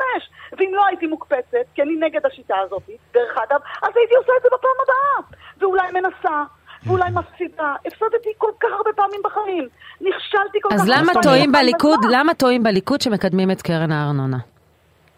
ואם 0.58 0.70
לא 0.74 0.86
הייתי 0.86 1.06
מוקפצת, 1.06 1.66
כי 1.74 1.82
אני 1.82 1.96
נגד 2.00 2.26
השיטה 2.26 2.54
הזאת, 2.66 2.82
דרך 3.14 3.36
אגב, 3.48 3.60
אז 3.82 3.90
הייתי 3.96 4.14
עושה 4.14 4.32
את 4.38 4.42
זה 4.42 4.48
בפעם 4.48 4.78
הבאה. 4.84 5.38
ואולי 5.58 6.00
מנסה. 6.00 6.42
ואולי 6.86 7.10
מפסידה. 7.10 7.74
הפסדתי 7.86 8.32
כל 8.38 8.50
כך 8.60 8.68
הרבה 8.72 8.90
פעמים 8.96 9.20
בחיים. 9.24 9.68
נכשלתי 10.00 10.58
כל 10.62 10.68
כך 10.68 10.74
הרבה 10.78 10.92
פעמים. 10.92 11.08
אז 11.08 11.14
למה 11.14 11.22
טועים 11.22 11.52
בליכוד, 11.52 11.98
למה 12.10 12.34
טועים 12.34 12.62
בליכוד 12.62 13.00
שמקדמים 13.00 13.50
את 13.50 13.62
קרן 13.62 13.92
הארנונה? 13.92 14.38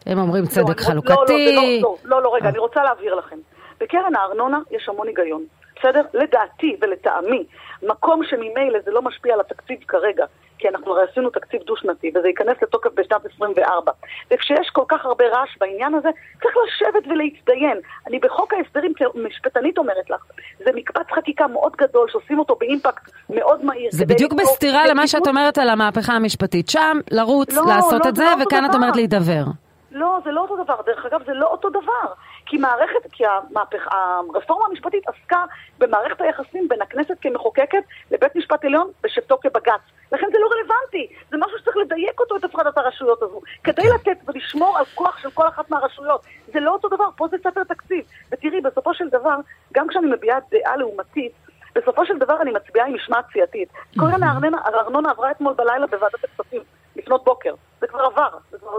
הם 0.07 0.19
אומרים 0.19 0.45
לא, 0.45 0.49
צדק 0.49 0.81
לא, 0.81 0.87
חלוקתי. 0.87 1.55
לא, 1.57 1.63
לא, 1.83 1.97
לא, 2.05 2.23
לא, 2.23 2.35
רגע, 2.35 2.49
אני 2.49 2.59
רוצה 2.59 2.83
להבהיר 2.83 3.15
לכם. 3.15 3.37
בקרן 3.81 4.17
הארנונה 4.17 4.59
יש 4.71 4.89
המון 4.89 5.07
היגיון. 5.07 5.45
בסדר? 5.79 6.03
לדעתי 6.15 6.77
ולטעמי, 6.81 7.45
מקום 7.83 8.25
שממילא 8.25 8.79
זה 8.85 8.91
לא 8.91 9.03
משפיע 9.03 9.35
על 9.35 9.41
התקציב 9.41 9.79
כרגע, 9.89 10.25
כי 10.59 10.69
אנחנו 10.69 10.93
הרי 10.93 11.03
עשינו 11.11 11.31
תקציב 11.31 11.63
דו-שנתי, 11.63 12.11
וזה 12.15 12.29
ייכנס 12.29 12.57
לתוקף 12.63 12.91
בשנת 12.95 13.27
24. 13.35 13.93
וכשיש 14.31 14.71
כל 14.73 14.85
כך 14.89 15.05
הרבה 15.05 15.25
רעש 15.25 15.59
בעניין 15.61 15.95
הזה, 15.95 16.09
צריך 16.43 16.55
לשבת 16.67 17.07
ולהצטיין. 17.07 17.81
אני 18.07 18.19
בחוק 18.19 18.53
ההסדרים 18.53 18.93
כמשפטנית 18.95 19.79
אומרת 19.79 20.11
לך, 20.11 20.25
זה 20.59 20.71
מקבץ 20.75 21.07
חקיקה 21.15 21.47
מאוד 21.47 21.77
גדול, 21.77 22.09
שעושים 22.11 22.39
אותו 22.39 22.57
באימפקט 22.61 23.11
מאוד 23.31 23.65
מהיר. 23.65 23.91
זה 23.93 24.07
בדיוק 24.07 24.33
בסתירה 24.33 24.87
למה 24.87 25.07
שאת 25.07 25.27
אומרת 25.27 25.59
על 25.59 25.69
המהפכה 25.69 26.13
המשפטית. 26.13 26.69
שם, 26.69 26.99
לרוץ, 27.11 27.57
לא, 27.57 27.63
לעשות 27.67 28.05
לא, 28.05 28.11
את 28.11 28.17
זה, 28.17 28.25
לא 28.25 28.43
וכאן 28.43 28.65
את 28.71 28.75
אומרת 28.75 28.97
להידבר. 28.97 29.45
לא, 29.91 30.19
זה 30.25 30.31
לא 30.31 30.41
אותו 30.41 30.65
דבר. 30.65 30.75
דרך 30.87 31.07
אגב, 31.07 31.21
זה 31.27 31.33
לא 31.35 31.47
אותו 31.47 31.71
דבר. 31.71 32.13
כי 32.49 32.57
מערכת, 32.57 33.13
כי 33.13 33.25
המהפך, 33.27 33.89
הרפורמה 33.91 34.67
המשפטית 34.71 35.09
עסקה 35.09 35.45
במערכת 35.79 36.21
היחסים 36.21 36.69
בין 36.69 36.83
הכנסת 36.83 37.15
כמחוקקת 37.21 37.83
לבית 38.11 38.37
משפט 38.37 38.65
עליון 38.65 38.91
בשבתו 39.03 39.39
כבג"ץ. 39.43 39.81
לכן 40.13 40.27
זה 40.33 40.39
לא 40.39 40.49
רלוונטי, 40.53 41.15
זה 41.31 41.37
משהו 41.37 41.59
שצריך 41.59 41.77
לדייק 41.77 42.21
אותו, 42.21 42.37
את 42.37 42.45
הפרדת 42.45 42.79
הרשויות 42.79 43.23
הזו. 43.23 43.41
כדי 43.65 43.83
לתת 43.95 44.19
ולשמור 44.27 44.79
על 44.79 44.85
כוח 44.95 45.19
של 45.19 45.31
כל 45.31 45.49
אחת 45.49 45.71
מהרשויות. 45.71 46.25
זה 46.53 46.61
לא 46.61 46.73
אותו 46.73 46.89
דבר, 46.89 47.09
פה 47.17 47.29
זה 47.29 47.37
ספר 47.39 47.65
תקציב. 47.65 48.05
ותראי, 48.33 48.61
בסופו 48.61 48.95
של 48.95 49.09
דבר, 49.09 49.37
גם 49.75 49.89
כשאני 49.89 50.07
מביעה 50.07 50.39
דעה 50.51 50.77
לעומתית, 50.77 51.33
בסופו 51.75 52.07
של 52.07 52.19
דבר 52.19 52.43
אני 52.43 52.51
מצביעה 52.53 52.87
עם 52.87 52.95
משמעת 52.95 53.25
סיעתית. 53.33 53.69
קורן 53.99 54.23
הארנונה 54.23 55.11
עברה 55.11 55.31
אתמול 55.31 55.55
בלילה 55.55 55.87
בוועדת 55.87 56.25
הכספים, 56.25 56.63
לפנות 56.97 57.25
בוקר. 57.25 57.55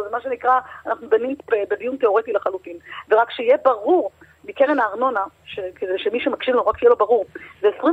זה 0.10 0.16
מה 0.16 0.22
שנקרא, 0.22 0.60
אנחנו 0.88 1.08
דנים 1.08 1.36
בדיון 1.70 1.98
תיאורטי 1.98 2.34
לחלוטין. 2.34 2.78
ורק 3.10 3.32
שיהיה 3.32 3.58
ברור 3.66 4.12
מקרן 4.46 4.80
הארנונה, 4.80 5.24
ש, 5.46 5.60
כדי 5.76 5.98
שמי 5.98 6.20
שמקשיב 6.20 6.56
לו 6.56 6.66
רק 6.66 6.82
יהיה 6.82 6.90
לו 6.90 6.96
ברור, 6.96 7.26
זה 7.62 7.68
28% 7.82 7.86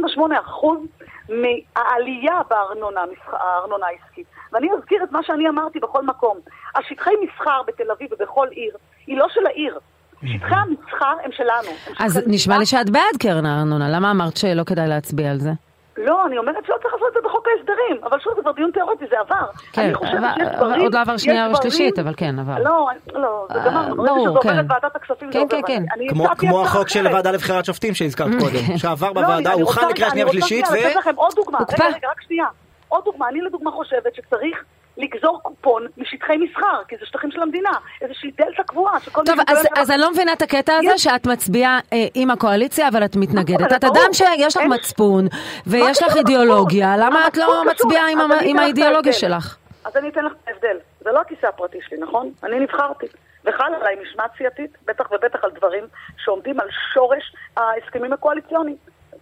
מהעלייה 1.28 2.40
בארנונה, 2.50 3.00
הארנונה 3.32 3.86
העסקית. 3.86 4.26
ואני 4.52 4.68
אזכיר 4.78 5.04
את 5.04 5.12
מה 5.12 5.22
שאני 5.22 5.48
אמרתי 5.48 5.80
בכל 5.80 6.02
מקום. 6.06 6.38
השטחי 6.74 7.10
מסחר 7.22 7.62
בתל 7.66 7.90
אביב 7.90 8.12
ובכל 8.12 8.48
עיר, 8.50 8.76
היא 9.06 9.18
לא 9.18 9.26
של 9.28 9.46
העיר. 9.46 9.78
שטחי 10.24 10.54
המסחר 10.54 11.14
הם 11.24 11.32
שלנו. 11.32 11.68
אז 11.98 12.22
נשמע 12.26 12.58
לי 12.58 12.66
שאת 12.66 12.90
בעד 12.90 13.16
קרן 13.22 13.46
הארנונה, 13.46 13.88
למה 13.88 14.10
אמרת 14.10 14.36
שלא 14.36 14.64
כדאי 14.64 14.88
להצביע 14.88 15.30
על 15.30 15.38
זה? 15.38 15.50
לא, 15.98 16.26
אני 16.26 16.38
אומרת 16.38 16.64
שלא 16.66 16.76
צריך 16.82 16.94
לעשות 16.94 17.08
את 17.08 17.14
זה 17.14 17.28
בחוק 17.28 17.46
ההסדרים, 17.48 18.04
אבל 18.04 18.18
שוב, 18.20 18.32
זה 18.36 18.42
כבר 18.42 18.52
דיון 18.52 18.70
תיאורטי, 18.70 19.04
זה 19.10 19.16
עבר. 19.20 19.46
כן, 19.72 19.82
אני 19.82 19.94
חושבת 19.94 20.14
אבל- 20.18 20.28
שיש 20.36 20.48
דברים... 20.56 20.80
עוד 20.82 20.94
לא 20.94 21.00
עבר 21.00 21.16
שנייה 21.16 21.48
ושלישית, 21.52 21.98
אבל 21.98 22.14
כן, 22.16 22.38
עבר. 22.38 22.58
לא, 22.58 22.88
לא, 23.14 23.46
זה 23.52 23.58
אה, 23.58 23.66
גמרנו. 23.66 23.96
ברגע 23.96 24.12
ברור, 24.12 24.20
שזה 24.20 24.28
עובר 24.28 24.42
כן. 24.42 24.60
את 24.60 24.64
ועדת 24.68 24.96
הכספים, 24.96 25.32
זה 25.32 25.38
כן. 25.38 25.46
כן, 25.48 25.60
כן. 25.66 25.82
אני 25.94 26.06
כמו, 26.38 26.62
החוק 26.62 26.88
של. 26.88 27.06
הוועדה 27.06 27.30
לבחירת 27.30 27.64
שופטים 27.64 27.94
שהזכרת 27.94 28.28
קודם, 28.42 28.76
שעבר 28.78 29.12
בוועדה, 29.12 29.52
הוכן 29.52 29.88
לקריאה 29.88 30.10
שנייה 30.10 30.24
אני 30.26 30.34
רוצה 30.34 30.46
ושלישית, 30.46 30.66
שנייה 30.66 30.88
לתת 30.88 30.96
לכם 30.96 31.14
עוד 31.16 31.32
דוגמה. 31.36 31.58
הוקפא. 31.58 31.82
רגע, 31.82 32.08
רק 32.10 32.20
שנייה. 32.20 32.46
עוד 32.88 33.04
דוגמה. 33.04 33.28
אני 33.28 33.40
לדוגמה 33.40 33.70
חושבת 33.70 34.14
שצריך 34.14 34.64
לגזור 34.96 35.40
קופון 35.42 35.86
משטחי 35.98 36.36
מסחר, 36.36 36.82
כי 36.88 36.96
זה 37.00 37.06
שטחים 37.06 37.30
של 37.30 37.42
המדינה. 37.42 37.70
איזושהי 38.02 38.30
דלתא 38.38 38.62
קבועה 38.62 39.00
שכל 39.00 39.22
טוב, 39.26 39.38
אז, 39.48 39.58
שמקבל- 39.62 39.80
אז 39.80 39.90
אני 39.90 40.00
לא 40.00 40.10
מבינה 40.10 40.32
את 40.32 40.42
הקטע 40.42 40.72
הזה 40.76 40.88
יש- 40.94 41.02
שאת 41.04 41.26
מצביעה 41.26 41.78
אה, 41.92 42.06
עם 42.14 42.30
הקואליציה, 42.30 42.88
אבל 42.88 43.04
את 43.04 43.16
מתנגדת. 43.16 43.60
נכון, 43.60 43.76
את 43.76 43.84
ברור. 43.84 43.96
אדם 44.04 44.12
שיש 44.12 44.56
לך 44.56 44.62
אין- 44.62 44.72
מצפון, 44.72 45.26
ויש 45.66 46.02
לך 46.02 46.16
אידיאולוגיה? 46.16 46.96
למה 46.96 47.26
את 47.26 47.36
לא. 47.36 47.64
מצביעה 47.70 48.08
עם, 48.10 48.20
אז 48.20 48.30
עם 48.42 48.56
את 48.56 48.62
האידיאולוגיה. 48.62 49.12
שלך? 49.12 49.56
אז 49.84 49.96
אני 49.96 50.08
אתן 50.08 50.24
לך 50.24 50.32
את 50.32 50.48
ההבדל. 50.48 50.76
זה 51.00 51.12
לא 51.12 51.20
הכיסא 51.20 51.46
הפרטי 51.46 51.78
שלי, 51.88 51.98
נכון? 51.98 52.30
אני 52.44 52.60
נבחרתי. 52.60 53.06
וחל 53.44 53.74
עליי 53.80 53.96
משמעת 54.02 54.30
סיעתית, 54.38 54.70
בטח 54.86 55.04
ובטח 55.12 55.44
על 55.44 55.50
דברים 55.50 55.84
שעומדים 56.24 56.60
על 56.60 56.68
שורש 56.94 57.34
ההסכמים 57.56 58.12
הקואליציוניים. 58.12 58.76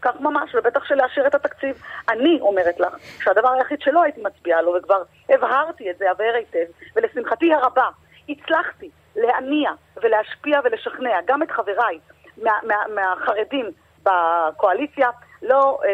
כך 0.04 0.20
ממש, 0.20 0.54
ובטח 0.54 0.84
שלאשר 0.84 1.26
את 1.26 1.34
התקציב. 1.34 1.82
אני 2.08 2.38
אומרת 2.40 2.80
לך 2.80 2.96
שהדבר 3.23 3.49
היחיד 3.49 3.80
שלא 3.80 4.02
הייתי 4.02 4.23
מצביעה 4.23 4.62
לו, 4.62 4.75
וכבר 4.78 5.02
הבהרתי 5.28 5.90
את 5.90 5.99
זה 5.99 6.11
הבהר 6.11 6.34
היטב, 6.34 6.73
ולשמחתי 6.96 7.54
הרבה, 7.54 7.88
הצלחתי 8.28 8.90
להניע 9.16 9.70
ולהשפיע 10.02 10.61
ולשכנע 10.64 11.18
גם 11.26 11.42
את 11.42 11.50
חבריי 11.50 11.99
מה, 12.42 12.52
מה, 12.62 12.75
מהחרדים 12.94 13.70
בקואליציה, 14.02 15.11
לא 15.48 15.78
אה, 15.84 15.88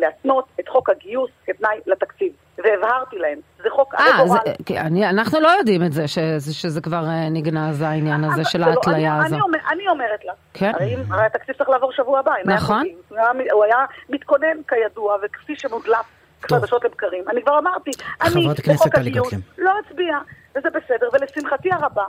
להתנות 0.00 0.44
את 0.60 0.68
חוק 0.68 0.90
הגיוס 0.90 1.30
כתנאי 1.46 1.78
לתקציב. 1.86 2.32
והבהרתי 2.64 3.18
להם, 3.18 3.38
זה 3.62 3.68
חוק 3.70 3.94
אה, 3.94 4.04
זה- 4.18 4.24
גורל. 4.26 4.38
כי 4.66 4.78
אני- 4.78 5.08
אנחנו 5.08 5.40
לא 5.40 5.48
יודעים 5.48 5.84
את 5.84 5.92
זה, 5.92 6.08
שזה, 6.08 6.54
שזה 6.54 6.80
כבר 6.80 7.04
אה, 7.06 7.28
נגנז 7.30 7.80
העניין 7.82 8.24
הזה 8.24 8.34
אבל 8.34 8.44
של 8.44 8.60
לא- 8.60 8.66
ההתליה 8.66 9.16
אני, 9.16 9.26
הזו. 9.26 9.34
אני, 9.34 9.42
אומר, 9.42 9.58
אני 9.72 9.88
אומרת 9.88 10.24
לך, 10.24 10.34
כן. 10.54 10.72
הרי, 10.74 10.96
הרי 11.10 11.26
התקציב 11.26 11.54
צריך 11.56 11.68
לעבור 11.70 11.92
שבוע 11.92 12.18
הבא. 12.18 12.32
נכון. 12.44 12.84
היה, 13.10 13.28
הוא 13.52 13.64
היה 13.64 13.76
מתכונן 14.08 14.56
כידוע, 14.68 15.16
וכפי 15.24 15.56
שמודלף. 15.56 16.06
חדשות 16.50 16.84
לבקרים. 16.84 17.24
אני 17.30 17.42
כבר 17.42 17.58
אמרתי, 17.58 17.90
אני 18.22 18.48
בחוק 18.74 18.94
הגיוס. 18.94 19.34
לא 19.58 19.70
אצביע, 19.80 20.18
וזה 20.56 20.68
בסדר, 20.70 21.08
ולשמחתי 21.12 21.68
הרבה, 21.72 22.02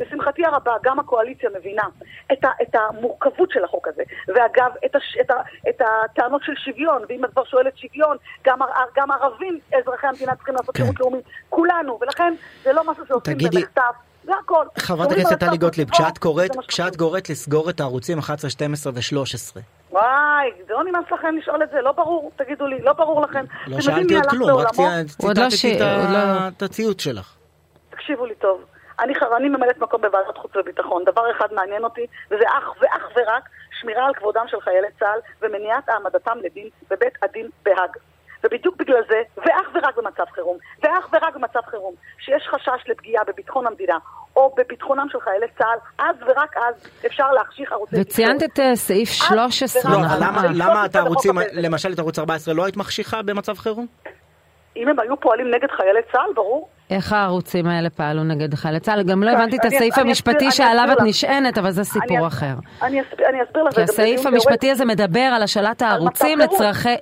לשמחתי 0.00 0.44
הרבה, 0.44 0.72
גם 0.82 0.98
הקואליציה 1.00 1.50
מבינה 1.58 1.82
את, 2.32 2.44
ה, 2.44 2.48
את 2.62 2.74
המורכבות 2.74 3.50
של 3.50 3.64
החוק 3.64 3.88
הזה. 3.88 4.02
ואגב, 4.28 4.70
את, 4.86 4.96
הש, 4.96 5.16
את, 5.20 5.30
ה, 5.30 5.34
את 5.68 5.80
הטענות 5.80 6.42
של 6.44 6.52
שוויון, 6.64 7.02
ואם 7.08 7.24
את 7.24 7.30
כבר 7.30 7.44
שואלת 7.44 7.76
שוויון, 7.78 8.16
גם, 8.44 8.58
גם 8.96 9.10
ערבים, 9.10 9.58
אזרחי 9.82 10.06
המדינה, 10.06 10.34
צריכים 10.36 10.54
לעשות 10.54 10.76
כן. 10.76 10.82
שירות 10.82 11.00
לאומי, 11.00 11.18
כולנו, 11.48 11.98
ולכן 12.00 12.34
זה 12.62 12.72
לא 12.72 12.90
משהו 12.90 13.06
שעושים 13.06 13.34
תגידי- 13.34 13.56
במחטף, 13.56 13.82
זה 14.24 14.32
הכל. 14.44 14.64
חברת 14.78 15.12
הכנסת 15.12 15.40
טלי 15.40 15.56
גוטליב, 15.58 15.88
בטבעו, 15.88 16.04
כשאת 16.06 16.18
קוראת, 16.18 16.50
כשאת. 16.68 16.96
קוראת 16.96 17.30
לסגור 17.30 17.70
את 17.70 17.80
הערוצים 17.80 18.18
11, 18.18 18.50
12 18.50 18.92
ו-13, 18.92 19.60
וואי, 19.90 20.50
זה 20.66 20.72
לא 20.72 20.84
נמאס 20.84 21.04
לכם 21.12 21.36
לשאול 21.36 21.62
את 21.62 21.70
זה, 21.70 21.80
לא 21.80 21.92
ברור, 21.92 22.30
תגידו 22.36 22.66
לי, 22.66 22.80
לא 22.82 22.92
ברור 22.92 23.22
לכם. 23.22 23.44
לא 23.66 23.80
שאלתי 23.80 24.14
עוד 24.14 24.26
כלום, 24.26 24.50
רק 24.50 24.66
לא 24.78 24.84
ציטטתי 25.08 25.72
עוד 25.72 26.10
לא- 26.12 26.48
את 26.48 26.62
הציוץ 26.62 27.00
שלך. 27.02 27.34
תקשיבו 27.90 28.26
לי 28.26 28.34
טוב. 28.34 28.64
אני, 29.00 29.12
אני 29.36 29.48
ממלאת 29.48 29.78
מקום 29.78 30.02
בוועדת 30.02 30.36
חוץ 30.38 30.56
וביטחון. 30.56 31.04
דבר 31.04 31.30
אחד 31.36 31.46
מעניין 31.52 31.84
אותי, 31.84 32.06
וזה 32.30 32.44
אך 32.58 32.68
ואך 32.80 33.02
ורק 33.16 33.48
שמירה 33.80 34.06
על 34.06 34.14
כבודם 34.14 34.44
של 34.48 34.60
חיילי 34.60 34.88
צה"ל 34.98 35.18
ומניעת 35.42 35.88
העמדתם 35.88 36.38
לדין 36.42 36.68
בבית 36.90 37.14
הדין 37.22 37.48
בהאג. 37.62 37.96
ובדיוק 38.44 38.76
בגלל 38.76 39.02
זה, 39.08 39.22
ואך 39.36 39.66
ורק 39.74 39.96
במצב 39.96 40.24
חירום, 40.34 40.58
ואך 40.82 41.08
ורק 41.12 41.34
במצב 41.36 41.60
חירום, 41.70 41.94
שיש 42.18 42.48
חשש 42.50 42.88
לפגיעה 42.88 43.24
בביטחון 43.24 43.66
המדינה 43.66 43.98
או 44.36 44.54
בביטחונם 44.56 45.06
של 45.12 45.20
חיילי 45.20 45.46
צה"ל, 45.58 45.78
אז 45.98 46.16
ורק 46.26 46.56
אז 46.56 46.74
אפשר 47.06 47.32
להחשיך 47.32 47.72
ערוצי 47.72 47.96
וציינת 48.00 48.42
את 48.42 48.60
אה, 48.60 48.76
סעיף 48.76 49.08
13, 49.08 49.92
לא, 49.92 49.98
למה- 50.52 50.86
את 50.86 50.96
הערוצים. 50.96 51.34
למשל 51.52 51.92
את 51.92 51.98
ערוץ 51.98 52.18
14, 52.18 52.54
לא 52.54 52.64
היית 52.64 52.76
מחשיכה 52.76 53.22
במצב 53.22 53.54
חירום? 53.58 53.86
אם 54.76 54.88
הם 54.88 55.00
היו 55.00 55.20
פועלים 55.20 55.50
נגד 55.54 55.70
חיילי 55.70 56.00
צה"ל, 56.12 56.32
ברור. 56.34 56.68
איך 56.90 57.12
הערוצים 57.12 57.66
האלה 57.66 57.90
פעלו 57.90 58.24
נגד 58.24 58.54
חיילי 58.54 58.80
צה"ל? 58.80 59.02
גם 59.02 59.22
לא 59.22 59.28
אני- 59.30 59.36
הבנתי 59.36 59.56
את 59.56 59.64
הסעיף 59.64 59.98
המשפטי 59.98 60.50
שעליו 60.50 60.86
את. 60.92 60.98
נשענת, 61.04 61.58
אבל 61.58 61.70
זה 61.70 61.84
סיפור 61.84 62.26
אחר. 62.26 62.54
אני 62.82 63.02
אסביר, 63.02 63.28
לך. 63.64 63.74
כי 63.74 63.82
הסעיף 63.82 64.26
המשפטי. 64.26 64.70
הזה 64.70 64.84
מדבר 64.84 65.20
על 65.20 65.42
השאלת 65.42 65.82
הערוצים. 65.82 66.38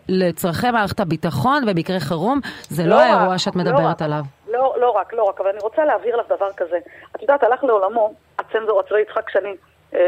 לצרכי, 0.08 0.70
מערכת 0.70 1.00
הביטחון 1.00 1.66
במקרה 1.66 2.00
חירום, 2.00 2.40
זה 2.68 2.87
לא 2.87 2.94
רק, 2.94 3.00
האירוע 3.00 3.38
שאת 3.38 3.56
לא 3.56 3.62
מדברת. 3.62 4.02
עליו. 4.02 4.20
לא, 4.50 4.75
לא 4.80 4.90
רק, 4.90 5.12
לא 5.12 5.22
רק, 5.22 5.40
אבל 5.40 5.48
אני 5.48 5.58
רוצה 5.62 5.84
להבהיר 5.84 6.16
לך 6.16 6.26
דבר 6.26 6.48
כזה. 6.56 6.76
את 7.16 7.22
יודעת, 7.22 7.42
הלך 7.42 7.64
לעולמו 7.64 8.12
הצנזור 8.38 8.80
הצבאי 8.80 9.00
יצחק 9.00 9.30
שני, 9.30 9.54
אה, 9.94 10.00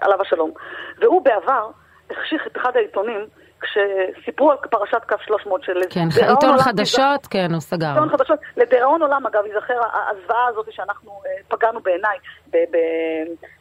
עליו 0.00 0.22
השלום, 0.22 0.50
והוא 1.00 1.22
בעבר 1.24 1.70
החשיך 2.10 2.46
את 2.46 2.56
אחד 2.56 2.70
העיתונים 2.76 3.20
כשסיפרו 3.62 4.50
על 4.50 4.56
פרשת 4.70 5.04
קו 5.08 5.16
300 5.26 5.64
של... 5.64 5.72
כן, 5.90 6.08
עיתון 6.28 6.58
חדשות, 6.58 7.26
כן, 7.30 7.46
הוא 7.52 7.60
סגר. 7.60 7.88
עיתון 7.88 8.08
חדשות, 8.08 8.38
לדיראון 8.56 9.02
עולם 9.02 9.26
אגב, 9.26 9.46
ייזכר 9.46 9.80
הזוועה 10.10 10.46
הזאת 10.48 10.66
שאנחנו 10.70 11.10
אה, 11.26 11.30
פגענו 11.56 11.80
בעיניי 11.80 12.18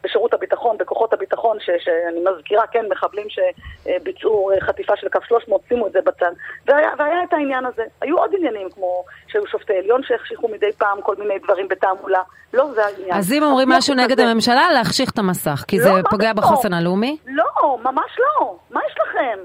בשירות 0.04 0.34
הביטחון, 0.34 0.78
בכוחות 0.78 1.14
הביטחון, 1.14 1.58
ש- 1.60 1.84
שאני 1.84 2.20
מזכירה, 2.32 2.68
כן, 2.68 2.86
מחבלים 2.92 3.28
שביצעו 3.30 4.52
אה, 4.52 4.62
חטיפה 4.62 4.94
של 4.96 5.10
קו 5.10 5.20
300, 5.28 5.62
שימו 5.70 5.88
את 5.88 5.92
זה 5.92 6.00
בצד. 6.06 6.32
והיה, 6.68 6.90
והיה 6.98 7.24
את 7.24 7.34
העניין 7.34 7.66
הזה. 7.66 7.84
היו 8.02 8.18
עוד 8.18 8.32
עניינים, 8.38 8.68
כמו 8.70 9.04
שהיו 9.28 9.48
שופטי 9.48 9.74
עליון 9.78 10.02
שהחשיכו 10.04 10.48
מדי 10.48 10.72
פעם 10.78 11.02
כל 11.02 11.16
מיני 11.20 11.40
דברים 11.40 11.68
בתעמולה. 11.68 12.22
לא 12.54 12.66
זה 12.74 12.86
העניין. 12.86 13.14
אז 13.14 13.34
אם 13.34 13.44
אומרים 13.44 13.70
משהו 13.70 13.96
נגד. 13.96 14.20
הממשלה, 14.20 14.72
להחשיך 14.74 15.10
את 15.12 15.20
המסך, 15.20 15.64
כי 15.68 15.78
לא, 15.78 15.84
זה 15.84 15.92
פוגע 16.10 16.32
פתאום? 16.34 16.46
בחוסן 16.46 16.74
הלאומי? 16.74 17.18
לא, 17.28 17.78
ממש 17.84 18.20
לא. 18.20 18.56
מה 18.72 18.80
יש 18.90 18.96
לכם? 19.02 19.40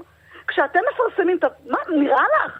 כשאתם 0.57 0.79
מפרסמים, 0.93 1.37
את 1.37 1.43
ה- 1.43 1.47
מה, 1.65 1.77
נראה 1.89 2.23
לך? 2.45 2.59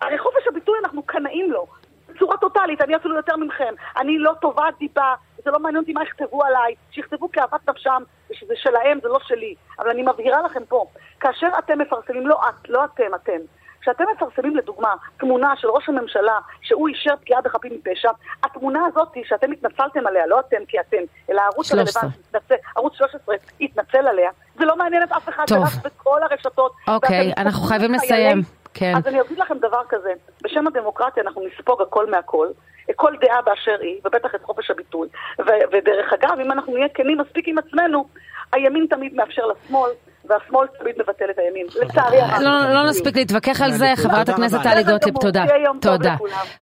הרי 0.00 0.18
חופש 0.18 0.46
הביטוי 0.48 0.78
אנחנו 0.84 1.02
קנאים 1.02 1.50
לו. 1.52 1.66
בצורה 2.08 2.36
טוטאלית, 2.36 2.80
אני 2.80 2.96
אפילו 2.96 3.16
יותר 3.16 3.36
מכם. 3.36 3.74
אני 3.96 4.18
לא 4.18 4.32
תובעת 4.40 4.78
דיבה, 4.78 5.14
זה 5.44 5.50
לא 5.50 5.58
מעניין 5.58 5.80
אותי 5.82 5.92
מה 5.92 6.02
יכתבו 6.02 6.44
עליי, 6.44 6.74
שיכתבו 6.90 7.32
כאוות 7.32 7.68
נפשם, 7.68 8.02
ושזה 8.30 8.54
שלהם, 8.56 8.98
זה 9.02 9.08
לא 9.08 9.18
שלי. 9.22 9.54
אבל 9.78 9.90
אני 9.90 10.02
מבהירה 10.02 10.42
לכם 10.42 10.64
פה, 10.64 10.86
כאשר 11.20 11.48
אתם 11.58 11.78
מפרסמים, 11.78 12.26
לא 12.26 12.40
את, 12.48 12.68
לא 12.68 12.84
אתם, 12.84 13.14
אתם. 13.14 13.38
כשאתם 13.80 14.04
מפרסמים 14.16 14.56
לדוגמה 14.56 14.94
תמונה 15.18 15.54
של 15.56 15.68
ראש 15.68 15.88
הממשלה 15.88 16.38
שהוא 16.60 16.88
אישר 16.88 17.14
פגיעה 17.20 17.40
בחפים 17.40 17.72
מפשע, 17.74 18.10
התמונה 18.42 18.80
הזאת 18.86 19.08
שאתם 19.24 19.52
התנצלתם 19.52 20.06
עליה, 20.06 20.26
לא 20.26 20.40
אתם 20.40 20.64
כי 20.68 20.80
אתם, 20.80 21.02
אלא 21.30 21.40
הערוץ 21.40 21.68
13. 21.68 22.02
הרלוונטי, 22.02 22.54
ערוץ 22.76 22.94
13 22.94 23.34
התנצל 23.60 24.08
עליה, 24.08 24.30
זה 24.58 24.64
לא 24.64 24.76
מעניין 24.76 25.02
את 25.02 25.12
אף 25.12 25.28
אחד. 25.28 25.44
זה 25.48 25.58
רץ 25.58 25.76
בכל 25.84 26.20
הרשתות. 26.22 26.72
אוקיי, 26.88 27.32
אנחנו 27.36 27.62
חייבים 27.62 27.92
לסיים. 27.92 28.42
כן. 28.74 28.92
אז 28.96 29.06
אני 29.06 29.20
אגיד 29.20 29.38
לכם 29.38 29.58
דבר 29.58 29.82
כזה, 29.88 30.12
בשם 30.42 30.66
הדמוקרטיה 30.66 31.22
אנחנו 31.22 31.42
נספוג 31.46 31.82
הכל 31.82 32.10
מהכל, 32.10 32.48
כל 32.96 33.12
דעה 33.20 33.42
באשר 33.42 33.76
היא, 33.80 34.00
ובטח 34.04 34.34
את 34.34 34.42
חופש 34.42 34.70
הביטוי. 34.70 35.08
ו- 35.38 35.64
ודרך 35.72 36.12
אגב, 36.12 36.40
אם 36.40 36.52
אנחנו 36.52 36.72
נהיה 36.72 36.88
כנים 36.88 37.18
מספיק 37.18 37.48
עם 37.48 37.58
עצמנו, 37.58 38.08
הימין 38.52 38.86
תמיד 38.90 39.14
מאפשר 39.14 39.42
לשמאל, 39.46 39.90
והשמאל 40.24 40.66
תמיד 40.78 40.94
מבטל 40.98 41.30
את 41.30 41.38
הימין. 41.38 41.66
לצערי 41.82 42.20
הרב. 42.20 42.40
לא 42.42 42.74
לא 42.74 42.88
נספיק 42.88 43.16
להתווכח 43.16 43.60
על 43.62 43.72
זה, 43.72 43.92
חברת 43.96 44.28
הכנסת. 44.28 44.58
טלי 44.62 44.82
גוטליב, 44.82 45.14
תודה. 45.20 45.44
תודה. 45.80 46.16